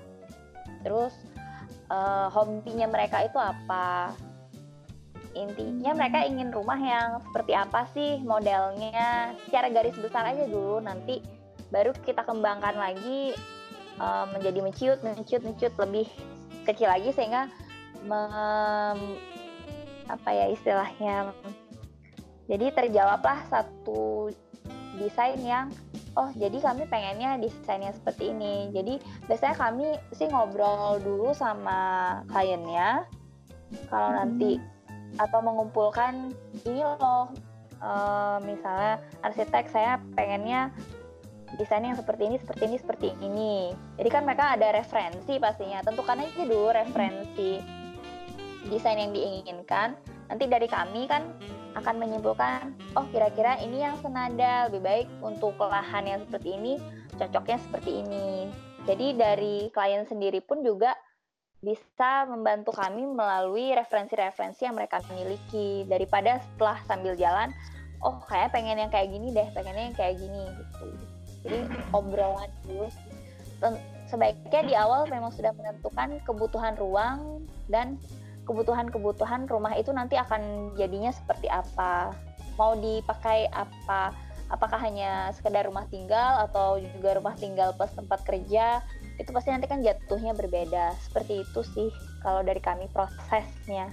Terus 0.85 1.13
uh, 1.89 2.29
hobinya 2.29 2.89
mereka 2.89 3.25
itu 3.25 3.41
apa? 3.41 4.13
Intinya 5.35 5.99
mereka 5.99 6.23
ingin 6.23 6.55
rumah 6.55 6.79
yang 6.79 7.19
seperti 7.27 7.53
apa 7.59 7.91
sih 7.91 8.23
modelnya? 8.23 9.35
Secara 9.49 9.73
garis 9.73 9.97
besar 9.99 10.31
aja 10.31 10.47
dulu 10.47 10.79
nanti 10.79 11.19
baru 11.75 11.91
kita 12.07 12.23
kembangkan 12.23 12.79
lagi 12.79 13.35
uh, 13.99 14.31
menjadi 14.31 14.61
menciut, 14.63 15.01
menciut, 15.03 15.43
menciut 15.43 15.75
lebih 15.81 16.07
kecil 16.65 16.87
lagi 16.87 17.11
sehingga 17.11 17.51
mem, 18.07 19.19
apa 20.07 20.31
ya 20.31 20.47
istilahnya 20.53 21.33
jadi 22.45 22.67
terjawablah 22.77 23.41
satu 23.49 24.29
desain 25.01 25.41
yang 25.43 25.73
oh 26.15 26.31
jadi 26.39 26.61
kami 26.63 26.87
pengennya 26.87 27.41
desainnya 27.41 27.93
seperti 27.95 28.31
ini. 28.31 28.71
Jadi 28.71 29.01
biasanya 29.27 29.57
kami 29.59 29.87
sih 30.15 30.29
ngobrol 30.31 31.03
dulu 31.03 31.35
sama 31.35 32.21
kliennya. 32.31 33.09
Kalau 33.91 34.09
hmm. 34.13 34.19
nanti 34.21 34.53
atau 35.15 35.41
mengumpulkan 35.43 36.35
ini 36.67 36.83
loh 36.83 37.31
uh, 37.79 38.39
misalnya 38.43 38.99
arsitek 39.23 39.71
saya 39.71 40.03
pengennya 40.19 40.75
desain 41.55 41.87
yang 41.87 41.95
seperti 41.95 42.27
ini 42.27 42.37
seperti 42.43 42.63
ini 42.67 42.77
seperti 42.79 43.09
ini. 43.23 43.55
Jadi 43.99 44.09
kan 44.11 44.23
mereka 44.27 44.59
ada 44.59 44.75
referensi 44.75 45.39
pastinya. 45.39 45.83
Tentukan 45.87 46.23
aja 46.23 46.43
dulu 46.45 46.71
referensi 46.75 47.63
desain 48.69 48.99
yang 48.99 49.13
diinginkan 49.13 49.95
nanti 50.35 50.50
dari 50.50 50.67
kami 50.67 51.07
kan 51.07 51.31
akan 51.79 51.95
menyimpulkan 52.03 52.75
oh 52.99 53.07
kira-kira 53.14 53.55
ini 53.62 53.87
yang 53.87 53.95
senada. 54.03 54.67
Lebih 54.67 54.83
baik 54.83 55.07
untuk 55.23 55.55
lahan 55.62 56.11
yang 56.11 56.21
seperti 56.26 56.59
ini 56.59 56.75
cocoknya 57.14 57.59
seperti 57.62 58.03
ini. 58.03 58.50
Jadi 58.83 59.14
dari 59.14 59.57
klien 59.71 60.03
sendiri 60.03 60.43
pun 60.43 60.67
juga 60.67 60.91
bisa 61.62 62.26
membantu 62.26 62.75
kami 62.75 63.07
melalui 63.07 63.71
referensi-referensi 63.79 64.67
yang 64.67 64.75
mereka 64.75 64.99
miliki. 65.14 65.87
Daripada 65.87 66.43
setelah 66.43 66.83
sambil 66.91 67.14
jalan 67.14 67.55
oh 68.03 68.19
kayak 68.26 68.50
pengen 68.50 68.83
yang 68.83 68.91
kayak 68.91 69.14
gini 69.14 69.31
deh 69.31 69.47
pengennya 69.55 69.95
yang 69.95 69.97
kayak 69.97 70.19
gini 70.19 70.45
gitu. 70.50 70.87
Jadi 71.47 71.59
obrolan 71.95 72.50
dulu. 72.67 72.91
Sebaiknya 74.11 74.61
di 74.67 74.75
awal 74.75 75.07
memang 75.07 75.31
sudah 75.31 75.55
menentukan 75.55 76.19
kebutuhan 76.26 76.75
ruang 76.75 77.47
dan 77.71 78.03
kebutuhan-kebutuhan 78.45 79.49
rumah 79.49 79.75
itu 79.77 79.91
nanti 79.91 80.15
akan 80.21 80.73
jadinya 80.77 81.11
seperti 81.11 81.49
apa? 81.49 82.13
Mau 82.61 82.77
dipakai 82.79 83.51
apa? 83.51 84.15
Apakah 84.53 84.79
hanya 84.79 85.33
sekedar 85.35 85.67
rumah 85.67 85.89
tinggal 85.89 86.45
atau 86.47 86.79
juga 86.79 87.17
rumah 87.19 87.35
tinggal 87.35 87.73
plus 87.75 87.91
tempat 87.97 88.23
kerja? 88.23 88.85
Itu 89.17 89.33
pasti 89.33 89.51
nanti 89.51 89.67
kan 89.67 89.81
jatuhnya 89.81 90.37
berbeda. 90.37 90.95
Seperti 91.01 91.43
itu 91.43 91.61
sih 91.75 91.89
kalau 92.21 92.45
dari 92.45 92.61
kami 92.61 92.87
prosesnya. 92.93 93.89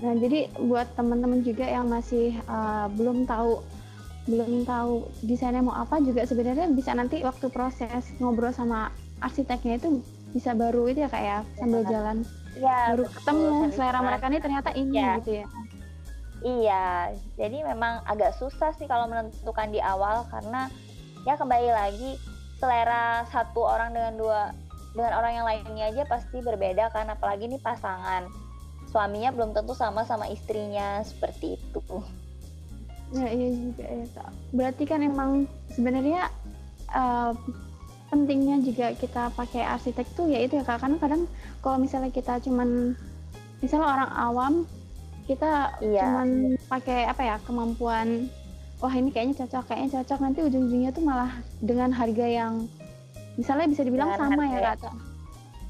Nah 0.00 0.12
jadi 0.16 0.48
buat 0.60 0.86
teman-teman 0.94 1.42
juga 1.42 1.66
yang 1.66 1.88
masih 1.88 2.36
uh, 2.46 2.86
belum 2.94 3.24
tahu 3.24 3.64
belum 4.26 4.66
tahu 4.66 5.06
desainnya 5.22 5.62
mau 5.62 5.78
apa 5.78 6.02
juga 6.02 6.26
sebenarnya 6.26 6.66
bisa 6.74 6.90
nanti 6.98 7.22
waktu 7.22 7.46
proses 7.46 8.10
ngobrol 8.18 8.50
sama 8.50 8.90
arsiteknya 9.22 9.78
itu 9.78 10.02
bisa 10.34 10.50
baru 10.52 10.90
itu 10.90 11.06
ya 11.06 11.08
kayak 11.08 11.46
ya, 11.46 11.56
sambil 11.56 11.86
ya. 11.86 11.88
jalan 11.94 12.16
ya, 12.56 12.92
baru 12.92 13.04
betul, 13.04 13.14
ketemu 13.20 13.46
selera 13.72 14.00
mereka 14.00 14.24
ini 14.28 14.38
ternyata 14.40 14.70
ini 14.72 14.96
ya. 14.96 15.12
gitu 15.20 15.32
ya. 15.44 15.46
Iya 16.46 16.86
jadi 17.40 17.58
memang 17.64 18.04
agak 18.04 18.36
susah 18.36 18.70
sih 18.76 18.84
kalau 18.84 19.08
menentukan 19.08 19.72
di 19.72 19.80
awal 19.80 20.28
karena 20.28 20.68
ya 21.24 21.34
kembali 21.34 21.70
lagi 21.72 22.20
selera 22.60 23.24
satu 23.32 23.64
orang 23.66 23.96
dengan 23.96 24.14
dua 24.20 24.40
dengan 24.96 25.12
orang 25.20 25.32
yang 25.36 25.46
lainnya 25.48 25.84
aja 25.92 26.02
pasti 26.08 26.40
berbeda 26.40 26.92
kan 26.92 27.08
apalagi 27.12 27.48
nih 27.48 27.60
pasangan. 27.60 28.28
Suaminya 28.92 29.34
belum 29.34 29.52
tentu 29.52 29.74
sama 29.74 30.06
sama 30.06 30.30
istrinya 30.30 31.02
seperti 31.04 31.58
itu. 31.58 31.82
Ya 33.12 33.28
iya 33.32 33.48
juga 33.52 33.84
ya 33.86 34.06
berarti 34.50 34.84
kan 34.86 35.00
emang 35.02 35.46
sebenarnya 35.72 36.30
uh, 36.94 37.32
pentingnya 38.08 38.62
juga 38.62 38.94
kita 38.94 39.34
pakai 39.34 39.62
arsitek 39.66 40.06
tuh 40.14 40.30
ya 40.30 40.42
itu 40.42 40.58
ya 40.58 40.64
kak. 40.64 40.82
Karena 40.82 40.96
kadang 40.98 41.22
kalau 41.60 41.76
misalnya 41.80 42.10
kita 42.10 42.38
cuman 42.42 42.94
misalnya 43.60 43.88
orang 43.88 44.10
awam 44.14 44.54
kita 45.26 45.74
iya. 45.82 46.06
cuman 46.06 46.54
pakai 46.70 47.10
apa 47.10 47.22
ya 47.26 47.36
kemampuan 47.42 48.30
wah 48.78 48.94
ini 48.94 49.10
kayaknya 49.10 49.46
cocok 49.46 49.70
kayaknya 49.70 50.00
cocok. 50.00 50.18
Nanti 50.22 50.38
ujung-ujungnya 50.46 50.90
tuh 50.94 51.02
malah 51.02 51.32
dengan 51.58 51.90
harga 51.90 52.26
yang 52.26 52.70
misalnya 53.34 53.66
bisa 53.68 53.82
dibilang 53.82 54.14
dengan 54.14 54.30
sama 54.32 54.44
ya 54.48 54.74
kak 54.78 54.94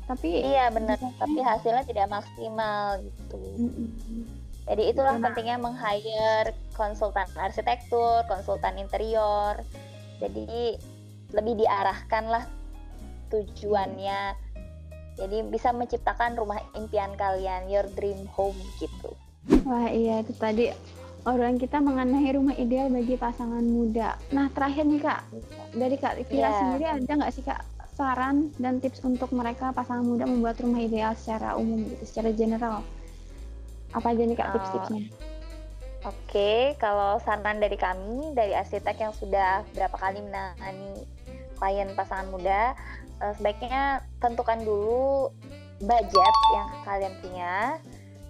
tapi 0.06 0.38
iya 0.38 0.70
benar 0.70 0.94
tapi 1.18 1.42
hasilnya 1.42 1.82
tidak 1.82 2.06
maksimal 2.06 3.02
gitu. 3.02 3.38
Mm 3.58 3.70
-mm. 3.74 4.22
jadi 4.70 4.82
itulah 4.94 5.18
pentingnya 5.18 5.58
meng-hire 5.58 6.54
konsultan 6.78 7.26
arsitektur 7.34 8.22
konsultan 8.30 8.78
interior. 8.78 9.58
Jadi 10.22 10.78
lebih 11.34 11.58
diarahkan 11.62 12.24
lah 12.30 12.44
tujuannya 13.32 14.34
jadi 15.16 15.38
bisa 15.48 15.72
menciptakan 15.72 16.36
rumah 16.36 16.60
impian 16.76 17.16
kalian 17.16 17.66
your 17.72 17.86
dream 17.98 18.28
home 18.34 18.58
gitu 18.78 19.14
wah 19.66 19.88
iya 19.90 20.22
itu 20.22 20.36
tadi 20.36 20.70
orang 21.26 21.58
kita 21.58 21.82
mengenai 21.82 22.30
rumah 22.36 22.54
ideal 22.54 22.92
bagi 22.92 23.18
pasangan 23.18 23.64
muda 23.64 24.14
nah 24.30 24.46
terakhir 24.52 24.86
nih 24.86 25.02
kak 25.02 25.20
dari 25.74 25.96
kak 25.98 26.14
Vira 26.30 26.46
yeah. 26.46 26.54
sendiri 26.62 26.84
ada 26.86 27.12
nggak 27.18 27.32
sih 27.34 27.42
kak 27.42 27.62
saran 27.96 28.52
dan 28.60 28.76
tips 28.78 29.00
untuk 29.08 29.32
mereka 29.32 29.72
pasangan 29.72 30.04
muda 30.04 30.28
membuat 30.28 30.60
rumah 30.60 30.84
ideal 30.84 31.16
secara 31.16 31.56
umum 31.56 31.80
gitu, 31.88 32.04
secara 32.04 32.28
general? 32.36 32.84
Apa 33.96 34.12
aja 34.12 34.22
nih 34.28 34.36
kak 34.36 34.52
tips-tipsnya? 34.52 35.08
Oke, 36.04 36.12
okay, 36.28 36.62
kalau 36.76 37.16
saran 37.24 37.56
dari 37.56 37.80
kami 37.80 38.36
dari 38.36 38.52
arsitek 38.52 38.96
yang 39.00 39.16
sudah 39.16 39.64
berapa 39.72 39.96
kali 39.96 40.20
menangani 40.20 41.08
klien 41.56 41.90
pasangan 41.96 42.28
muda, 42.30 42.76
uh, 43.20 43.32
sebaiknya 43.36 44.04
tentukan 44.20 44.60
dulu 44.62 45.32
budget 45.80 46.34
yang 46.56 46.68
kalian 46.84 47.14
punya. 47.20 47.54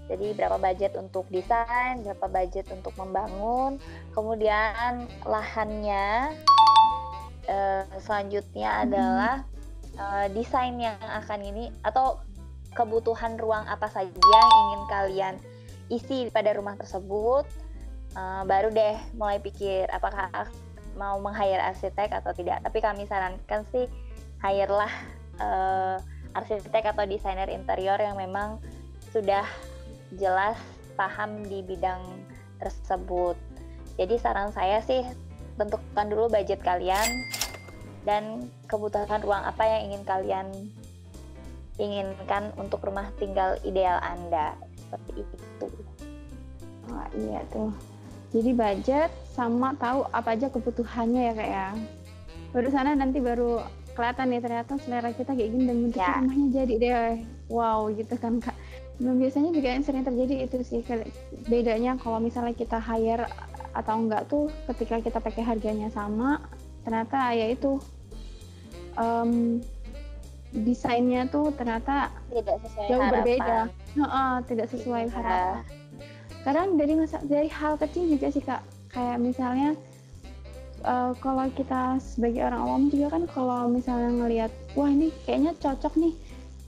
Jadi 0.07 0.39
berapa 0.39 0.55
budget 0.63 0.95
untuk 0.95 1.27
desain, 1.35 1.99
berapa 2.07 2.31
budget 2.31 2.71
untuk 2.71 2.95
membangun, 2.95 3.83
kemudian 4.15 5.11
lahannya. 5.27 6.31
Uh, 7.47 7.87
selanjutnya 8.03 8.71
hmm. 8.71 8.83
adalah 8.91 9.35
uh, 9.99 10.27
desain 10.35 10.75
yang 10.83 10.99
akan 10.99 11.47
ini 11.47 11.71
atau 11.87 12.19
kebutuhan 12.75 13.39
ruang 13.39 13.63
apa 13.71 13.87
saja 13.87 14.11
yang 14.11 14.51
ingin 14.67 14.83
kalian 14.91 15.35
isi 15.91 16.19
pada 16.31 16.55
rumah 16.55 16.75
tersebut. 16.75 17.47
Uh, 18.17 18.43
baru 18.49 18.73
deh 18.73 18.97
mulai 19.15 19.39
pikir 19.39 19.87
apakah 19.93 20.49
mau 20.97 21.21
meng-hire 21.21 21.61
arsitek 21.61 22.11
atau 22.25 22.33
tidak. 22.33 22.65
Tapi 22.65 22.79
kami 22.81 23.05
sarankan 23.07 23.63
sih 23.71 23.87
hire 24.41 24.73
lah 24.73 24.93
uh, 25.39 25.97
arsitek 26.37 26.97
atau 26.97 27.05
desainer 27.09 27.49
interior 27.49 27.97
yang 28.01 28.17
memang 28.17 28.61
sudah 29.13 29.45
jelas 30.17 30.57
paham 30.97 31.45
di 31.45 31.61
bidang 31.65 32.01
tersebut. 32.61 33.37
Jadi 33.97 34.17
saran 34.21 34.53
saya 34.53 34.81
sih 34.85 35.05
tentukan 35.57 36.09
dulu 36.09 36.29
budget 36.29 36.61
kalian 36.61 37.09
dan 38.05 38.53
kebutuhan 38.69 39.21
ruang 39.25 39.45
apa 39.45 39.65
yang 39.65 39.93
ingin 39.93 40.03
kalian 40.05 40.47
inginkan 41.77 42.53
untuk 42.57 42.85
rumah 42.85 43.13
tinggal 43.21 43.57
ideal 43.65 44.01
Anda. 44.01 44.57
Seperti 44.77 45.25
itu. 45.25 45.37
Oh, 46.87 47.09
iya 47.17 47.41
tuh. 47.51 47.73
Jadi 48.35 48.51
budget 48.53 49.11
sama 49.35 49.77
tahu 49.79 50.07
apa 50.11 50.35
aja 50.35 50.51
kebutuhannya 50.51 51.21
ya 51.31 51.33
kayak 51.35 51.53
ya. 51.53 51.69
Baru 52.51 52.69
sana 52.73 52.97
nanti 52.97 53.21
baru 53.21 53.63
kelihatan 53.97 54.27
nih 54.29 54.41
ternyata 54.45 54.73
selera 54.77 55.11
kita 55.17 55.33
kayak 55.33 55.51
gini 55.57 55.65
dan 55.65 55.77
bentuk 55.89 56.05
ya. 56.05 56.21
rumahnya 56.21 56.47
jadi 56.53 56.75
deh 56.77 57.17
wow 57.49 57.89
gitu 57.89 58.15
kan 58.21 58.37
kak 58.45 58.53
dan 59.01 59.17
biasanya 59.17 59.51
juga 59.57 59.69
yang 59.73 59.85
sering 59.85 60.05
terjadi 60.05 60.35
itu 60.45 60.57
sih 60.61 60.81
bedanya 61.49 61.97
kalau 61.97 62.21
misalnya 62.21 62.53
kita 62.53 62.77
hire 62.77 63.25
atau 63.73 63.95
enggak 63.97 64.29
tuh 64.29 64.53
ketika 64.73 65.01
kita 65.01 65.19
pakai 65.21 65.43
harganya 65.45 65.89
sama 65.89 66.45
ternyata 66.85 67.33
ya 67.33 67.53
itu 67.53 67.81
um, 69.01 69.61
desainnya 70.53 71.29
tuh 71.29 71.53
ternyata 71.57 72.09
tidak 72.33 72.57
sesuai 72.65 72.89
jauh 72.89 73.01
harapan. 73.01 73.13
berbeda 73.21 73.59
uh, 74.01 74.37
tidak 74.49 74.67
sesuai 74.73 75.03
ya. 75.09 75.13
harapan 75.13 75.57
kadang 76.47 76.79
dari 76.79 76.95
dari 77.27 77.51
hal 77.51 77.75
kecil 77.75 78.07
juga 78.07 78.31
sih 78.31 78.39
kak. 78.39 78.63
Kayak 78.95 79.19
misalnya 79.19 79.75
uh, 80.87 81.11
kalau 81.19 81.51
kita 81.51 81.99
sebagai 81.99 82.47
orang 82.47 82.61
awam 82.63 82.83
juga 82.87 83.19
kan 83.19 83.27
kalau 83.27 83.67
misalnya 83.67 84.15
ngelihat 84.15 84.53
wah 84.79 84.87
ini 84.87 85.11
kayaknya 85.27 85.59
cocok 85.59 85.99
nih 85.99 86.15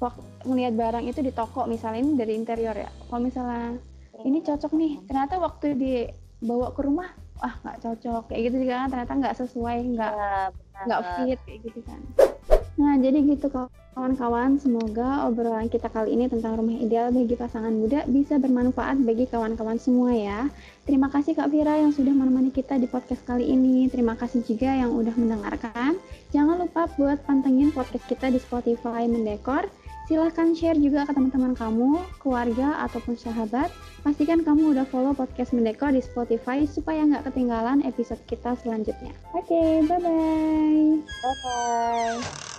waktu 0.02 0.22
ngelihat 0.42 0.74
barang 0.74 1.04
itu 1.06 1.20
di 1.22 1.30
toko 1.30 1.70
misalnya 1.70 2.02
ini 2.02 2.12
dari 2.18 2.34
interior 2.34 2.74
ya. 2.74 2.90
Kalau 3.06 3.22
misalnya 3.22 3.78
ini 4.26 4.42
cocok 4.42 4.72
nih 4.74 4.92
ternyata 5.06 5.38
waktu 5.38 5.78
dibawa 5.78 6.74
ke 6.74 6.82
rumah 6.82 7.14
wah 7.38 7.54
nggak 7.62 7.78
cocok 7.78 8.22
kayak 8.34 8.50
gitu 8.50 8.66
juga 8.66 8.74
kan 8.82 8.88
ternyata 8.90 9.12
nggak 9.14 9.36
sesuai 9.38 9.78
nggak 9.94 10.14
iya, 10.18 10.82
nggak 10.90 11.00
fit 11.06 11.38
kayak 11.46 11.58
gitu 11.70 11.80
kan 11.86 12.00
nah 12.78 12.94
jadi 12.94 13.18
gitu 13.26 13.50
kawan-kawan 13.98 14.62
semoga 14.62 15.26
obrolan 15.26 15.66
kita 15.66 15.90
kali 15.90 16.14
ini 16.14 16.30
tentang 16.30 16.54
rumah 16.54 16.78
ideal 16.78 17.10
bagi 17.10 17.34
pasangan 17.34 17.74
muda 17.74 18.06
bisa 18.06 18.38
bermanfaat 18.38 19.02
bagi 19.02 19.26
kawan-kawan 19.26 19.82
semua 19.82 20.14
ya 20.14 20.46
terima 20.86 21.10
kasih 21.10 21.34
Kak 21.34 21.50
Vira 21.50 21.74
yang 21.74 21.90
sudah 21.90 22.14
menemani 22.14 22.54
kita 22.54 22.78
di 22.78 22.86
podcast 22.86 23.26
kali 23.26 23.50
ini 23.50 23.90
terima 23.90 24.14
kasih 24.14 24.46
juga 24.46 24.70
yang 24.70 24.94
udah 24.94 25.12
mendengarkan 25.18 25.98
jangan 26.30 26.62
lupa 26.62 26.86
buat 26.94 27.18
pantengin 27.26 27.74
podcast 27.74 28.06
kita 28.06 28.30
di 28.30 28.38
Spotify 28.38 29.10
Mendekor 29.10 29.66
Silahkan 30.08 30.56
share 30.56 30.80
juga 30.80 31.04
ke 31.04 31.12
teman-teman 31.12 31.52
kamu, 31.52 32.00
keluarga, 32.16 32.80
ataupun 32.88 33.12
sahabat. 33.20 33.68
Pastikan 34.00 34.40
kamu 34.40 34.72
udah 34.72 34.88
follow 34.88 35.12
podcast 35.12 35.52
Mendekor 35.52 35.92
di 35.92 36.00
Spotify 36.00 36.64
supaya 36.64 37.04
nggak 37.04 37.28
ketinggalan 37.28 37.84
episode 37.84 38.24
kita 38.24 38.56
selanjutnya. 38.64 39.12
Oke, 39.36 39.52
okay, 39.52 39.84
bye-bye. 39.84 41.04
Bye-bye. 41.04 42.56